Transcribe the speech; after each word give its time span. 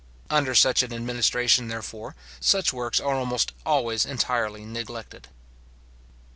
Under 0.31 0.55
such 0.55 0.81
an 0.81 0.91
administration 0.91 1.67
therefore, 1.67 2.15
such 2.39 2.73
works 2.73 2.99
are 2.99 3.13
almost 3.13 3.51
always 3.67 4.03
entirely 4.03 4.65
neglected. 4.65 5.27